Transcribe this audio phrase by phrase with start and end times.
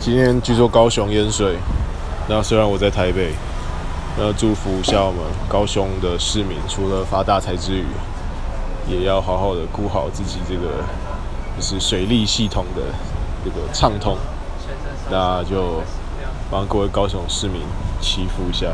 [0.00, 1.58] 今天据说高雄淹水，
[2.26, 3.34] 那虽然我在台北，
[4.16, 7.84] 那祝福一下我们高雄的市民，除了发大财之余，
[8.88, 10.82] 也要好好的顾好自己这个
[11.54, 12.80] 就是水利系统的
[13.44, 14.16] 这个畅通，
[15.10, 15.82] 那就
[16.50, 17.60] 帮各位高雄市民
[18.00, 18.68] 祈福一下。